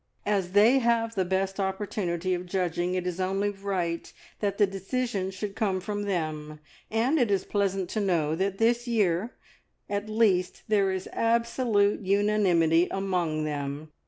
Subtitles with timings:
[0.25, 5.29] As they have the best opportunity of judging, it is only right that the decision
[5.29, 9.35] should come from them, and it is pleasant to know that this year
[9.87, 13.91] at least there is absolute unanimity among them.